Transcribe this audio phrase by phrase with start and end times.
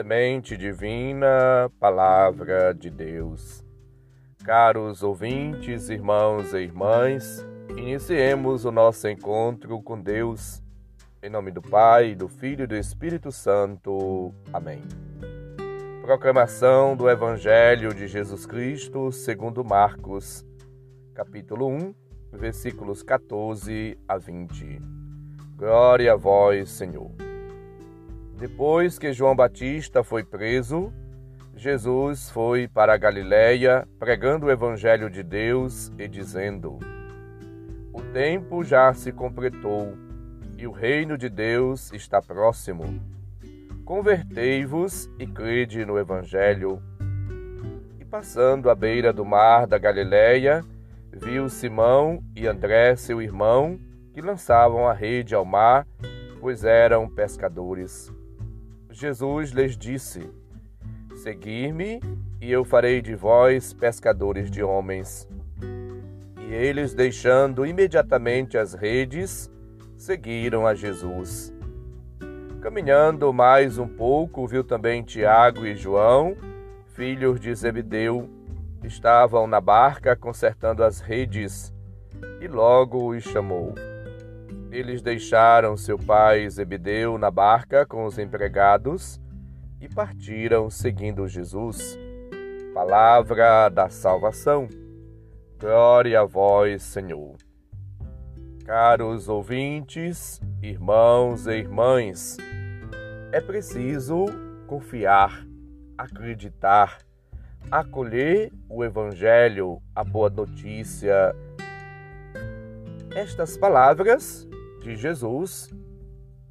[0.00, 3.62] Semente Divina, Palavra de Deus.
[4.42, 7.46] Caros ouvintes, irmãos e irmãs,
[7.76, 10.62] iniciemos o nosso encontro com Deus.
[11.22, 14.32] Em nome do Pai, do Filho e do Espírito Santo.
[14.50, 14.80] Amém.
[16.00, 20.46] Proclamação do Evangelho de Jesus Cristo segundo Marcos,
[21.12, 21.94] capítulo 1,
[22.32, 24.80] versículos 14 a 20.
[25.58, 27.29] Glória a vós, Senhor.
[28.40, 30.90] Depois que João Batista foi preso,
[31.54, 36.78] Jesus foi para a Galiléia pregando o evangelho de Deus e dizendo:
[37.92, 39.92] O tempo já se completou
[40.56, 42.98] e o reino de Deus está próximo.
[43.84, 46.82] Convertei-vos e crede no evangelho.
[48.00, 50.64] E passando à beira do mar da Galiléia,
[51.12, 53.78] viu Simão e André, seu irmão,
[54.14, 55.86] que lançavam a rede ao mar,
[56.40, 58.10] pois eram pescadores.
[59.00, 60.28] Jesus lhes disse:
[61.14, 62.02] Segui-me,
[62.38, 65.26] e eu farei de vós pescadores de homens.
[66.38, 69.50] E eles, deixando imediatamente as redes,
[69.96, 71.50] seguiram a Jesus.
[72.60, 76.36] Caminhando mais um pouco, viu também Tiago e João,
[76.88, 78.28] filhos de Zebedeu,
[78.84, 81.72] estavam na barca consertando as redes,
[82.38, 83.72] e logo os chamou.
[84.72, 89.20] Eles deixaram seu pai Zebedeu na barca com os empregados
[89.80, 91.98] e partiram seguindo Jesus.
[92.72, 94.68] Palavra da salvação.
[95.58, 97.36] Glória a vós, Senhor.
[98.64, 102.36] Caros ouvintes, irmãos e irmãs,
[103.32, 104.26] é preciso
[104.68, 105.44] confiar,
[105.98, 106.98] acreditar,
[107.68, 111.34] acolher o Evangelho, a boa notícia.
[113.12, 114.48] Estas palavras
[114.80, 115.70] de Jesus,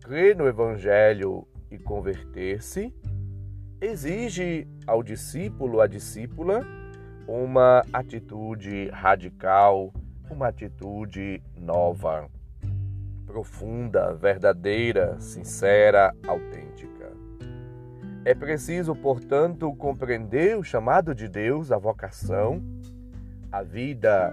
[0.00, 2.94] crer no Evangelho e converter-se,
[3.80, 6.64] exige ao discípulo, à discípula,
[7.26, 9.92] uma atitude radical,
[10.30, 12.28] uma atitude nova,
[13.26, 17.10] profunda, verdadeira, sincera, autêntica.
[18.24, 22.62] É preciso, portanto, compreender o chamado de Deus, a vocação,
[23.50, 24.32] a vida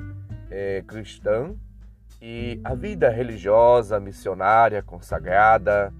[0.52, 1.56] é, cristã
[2.22, 5.94] e a vida religiosa, missionária, consagrada,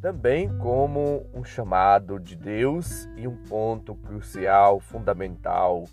[0.00, 5.84] também como um chamado de Deus e um ponto crucial, fundamental,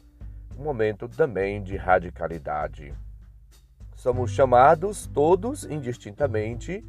[0.57, 2.93] um momento também de radicalidade.
[3.95, 6.83] Somos chamados todos indistintamente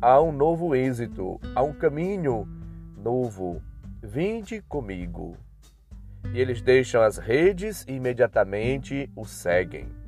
[0.00, 2.46] a um novo êxito, a um caminho
[2.96, 3.62] novo.
[4.02, 5.36] Vinde comigo.
[6.32, 10.01] E eles deixam as redes e imediatamente o seguem.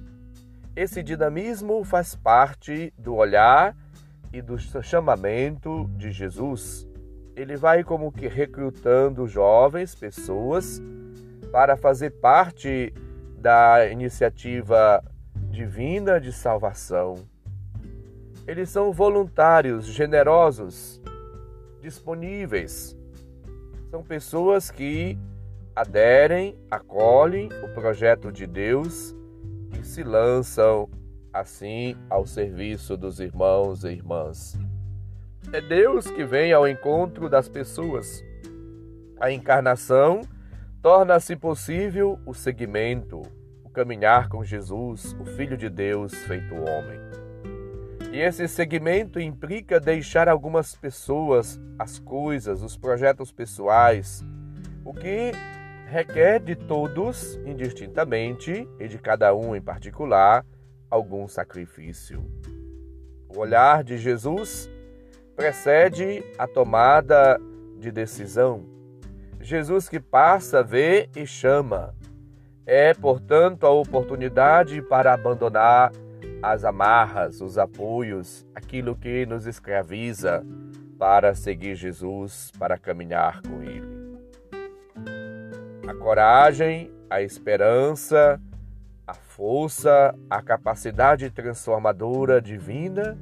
[0.77, 3.77] Esse dinamismo faz parte do olhar
[4.33, 6.89] e do chamamento de Jesus.
[7.37, 10.83] Ele vai como que recrutando jovens pessoas
[11.53, 12.93] para fazer parte
[13.39, 15.01] da iniciativa
[15.49, 17.15] divina de salvação.
[18.45, 21.01] Eles são voluntários, generosos,
[21.81, 22.97] disponíveis.
[23.93, 25.17] São pessoas que
[25.77, 29.15] aderem, acolhem o projeto de Deus
[29.85, 30.89] se lançam
[31.33, 34.59] assim ao serviço dos irmãos e irmãs.
[35.53, 38.25] É Deus que vem ao encontro das pessoas.
[39.21, 40.23] A encarnação
[40.81, 43.23] torna-se possível o seguimento,
[43.63, 46.99] o caminhar com Jesus, o Filho de Deus feito homem.
[48.13, 54.25] E esse seguimento implica deixar algumas pessoas, as coisas, os projetos pessoais,
[54.85, 55.33] o que
[55.87, 60.45] requer de todos, indistintamente, e de cada um em particular,
[60.91, 62.25] algum sacrifício.
[63.29, 64.71] O olhar de Jesus
[65.37, 67.41] precede a tomada
[67.79, 68.65] de decisão.
[69.41, 71.95] Jesus que passa, vê e chama.
[72.65, 75.93] É, portanto, a oportunidade para abandonar
[76.43, 80.45] as amarras, os apoios, aquilo que nos escraviza
[80.99, 83.94] para seguir Jesus, para caminhar com Ele
[85.95, 88.41] a coragem, a esperança,
[89.07, 93.17] a força, a capacidade transformadora divina,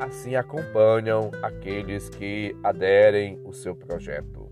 [0.00, 4.50] assim acompanham aqueles que aderem o seu projeto.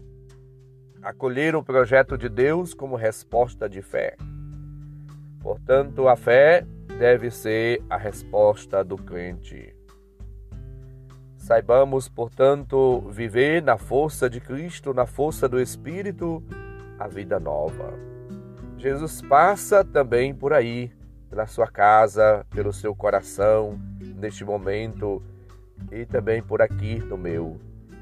[1.03, 4.17] Acolher o projeto de Deus como resposta de fé.
[5.41, 6.65] Portanto, a fé
[6.99, 9.75] deve ser a resposta do crente.
[11.37, 16.45] Saibamos, portanto, viver na força de Cristo, na força do Espírito,
[17.01, 17.95] a vida nova.
[18.77, 20.93] Jesus passa também por aí,
[21.31, 23.81] pela sua casa, pelo seu coração,
[24.17, 25.23] neste momento,
[25.91, 27.59] e também por aqui no meu.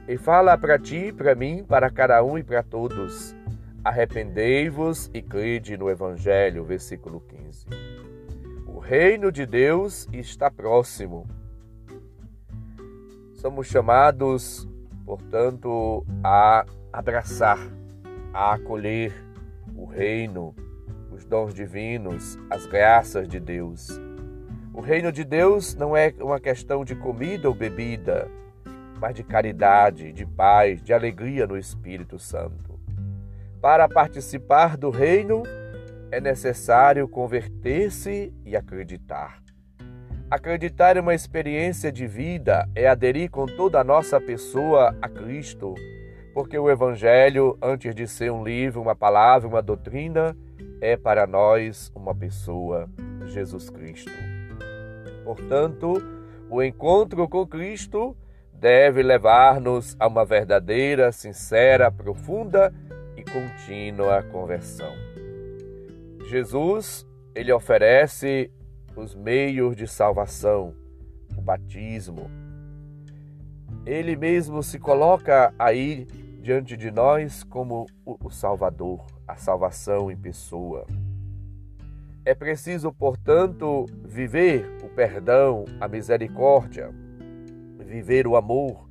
[0.08, 3.36] e fala para ti, para mim, para cada um e para todos.
[3.84, 7.66] Arrependei-vos e crede no Evangelho, versículo 15.
[8.66, 11.28] O reino de Deus está próximo.
[13.34, 14.66] Somos chamados,
[15.04, 17.58] portanto, a abraçar,
[18.32, 19.12] a acolher
[19.74, 20.54] o reino,
[21.10, 23.88] os dons divinos, as graças de Deus.
[24.72, 28.28] O reino de Deus não é uma questão de comida ou bebida,
[29.00, 32.78] mas de caridade, de paz, de alegria no Espírito Santo.
[33.60, 35.42] Para participar do reino,
[36.10, 39.42] é necessário converter-se e acreditar.
[40.30, 45.74] Acreditar em uma experiência de vida é aderir com toda a nossa pessoa a Cristo,
[46.38, 50.36] porque o Evangelho, antes de ser um livro, uma palavra, uma doutrina,
[50.80, 52.88] é para nós uma pessoa,
[53.26, 54.12] Jesus Cristo.
[55.24, 55.94] Portanto,
[56.48, 58.16] o encontro com Cristo
[58.52, 62.72] deve levar-nos a uma verdadeira, sincera, profunda
[63.16, 64.92] e contínua conversão.
[66.30, 67.04] Jesus,
[67.34, 68.48] ele oferece
[68.94, 70.72] os meios de salvação,
[71.36, 72.30] o batismo.
[73.84, 76.06] Ele mesmo se coloca aí
[76.48, 80.86] diante de nós como o Salvador, a salvação em pessoa.
[82.24, 86.90] É preciso, portanto, viver o perdão, a misericórdia,
[87.78, 88.88] viver o amor,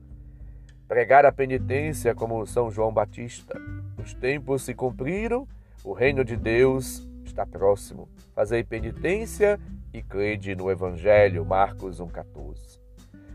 [0.88, 3.60] pregar a penitência como São João Batista.
[3.98, 5.48] Os tempos se cumpriram,
[5.84, 8.08] o reino de Deus está próximo.
[8.36, 9.60] Fazei penitência
[9.92, 12.80] e crede no Evangelho, Marcos 1,14.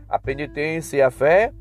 [0.07, 1.51] A penitência e a fé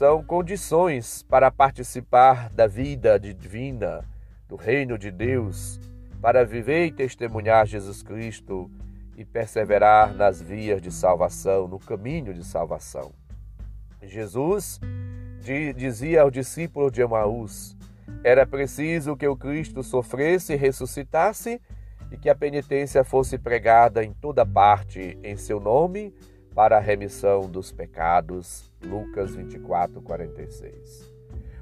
[0.00, 4.02] são condições para participar da vida divina,
[4.48, 5.78] do reino de Deus,
[6.22, 8.70] para viver e testemunhar Jesus Cristo
[9.14, 13.12] e perseverar nas vias de salvação, no caminho de salvação.
[14.00, 14.80] Jesus
[15.76, 17.76] dizia ao discípulo de Emaús:
[18.24, 21.60] era preciso que o Cristo sofresse e ressuscitasse
[22.10, 26.14] e que a penitência fosse pregada em toda parte em seu nome
[26.54, 28.69] para a remissão dos pecados.
[28.84, 31.12] Lucas 24, 46.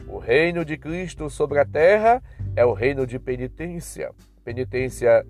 [0.06, 2.22] O reino de Cristo sobre a terra
[2.56, 4.12] é o reino de penitência.
[4.44, 5.26] Penitência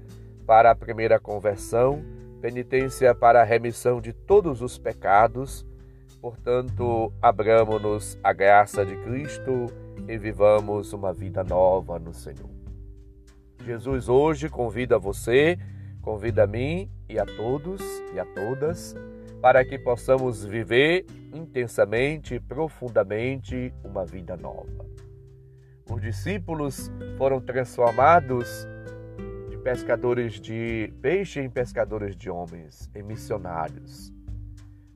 [0.46, 2.02] para a primeira conversão,
[2.40, 5.66] penitência para a remissão de todos os pecados
[6.20, 9.66] Portanto, abramos-nos à graça de Cristo
[10.08, 12.50] e vivamos uma vida nova no Senhor.
[13.64, 15.58] Jesus hoje convida você,
[16.02, 17.80] convida a mim e a todos
[18.12, 18.96] e a todas
[19.40, 24.86] para que possamos viver intensamente, profundamente uma vida nova.
[25.90, 28.66] Os discípulos foram transformados
[29.48, 34.12] de pescadores de peixe em pescadores de homens, em missionários.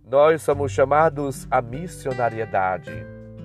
[0.04, 2.92] Nós somos chamados à missionariedade,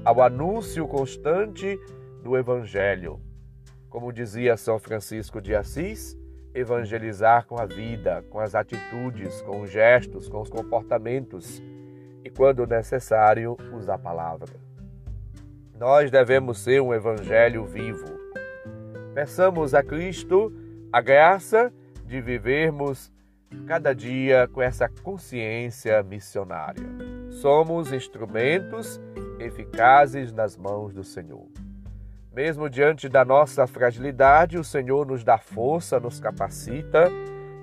[0.03, 1.79] ao anúncio constante
[2.23, 3.21] do Evangelho.
[3.87, 6.17] Como dizia São Francisco de Assis,
[6.57, 11.61] evangelizar com a vida, com as atitudes, com os gestos, com os comportamentos
[12.23, 14.49] e, quando necessário, usar a palavra.
[15.77, 18.07] Nós devemos ser um evangelho vivo.
[19.13, 20.51] Peçamos a Cristo
[20.91, 21.71] a graça
[22.03, 23.11] de vivermos
[23.67, 26.83] cada dia com essa consciência missionária.
[27.29, 28.99] Somos instrumentos
[29.39, 31.47] eficazes nas mãos do Senhor.
[32.37, 37.09] Mesmo diante da nossa fragilidade, o Senhor nos dá força, nos capacita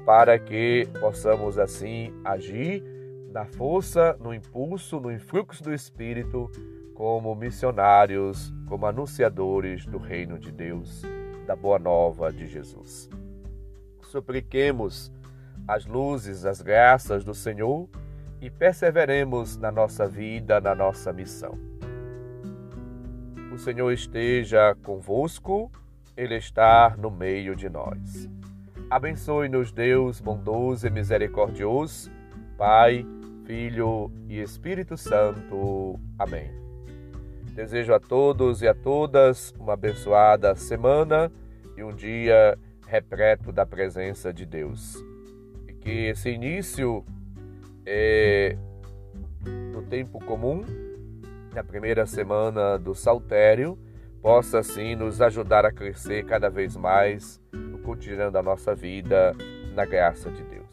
[0.05, 2.83] para que possamos assim agir
[3.31, 6.51] na força, no impulso, no influxo do Espírito,
[6.93, 11.03] como missionários, como anunciadores do reino de Deus,
[11.47, 13.09] da boa nova de Jesus.
[14.03, 15.13] Supliquemos
[15.69, 17.89] as luzes, as graças do Senhor
[18.41, 21.74] e perseveremos na nossa vida, na nossa missão.
[23.55, 25.71] O Senhor esteja convosco,
[26.17, 28.29] Ele está no meio de nós.
[28.91, 32.11] Abençoe-nos, Deus bondoso e misericordioso,
[32.59, 33.07] Pai,
[33.47, 35.99] Filho e Espírito Santo.
[36.19, 36.51] Amém.
[37.55, 41.31] Desejo a todos e a todas uma abençoada semana
[41.77, 42.59] e um dia
[42.89, 45.03] repleto da presença de Deus
[45.81, 47.05] que esse início
[47.85, 48.57] é,
[49.71, 50.65] do tempo comum,
[51.55, 53.79] na primeira semana do Saltério,
[54.21, 59.35] possa assim nos ajudar a crescer cada vez mais no cotidiano da nossa vida,
[59.73, 60.64] na graça de Deus.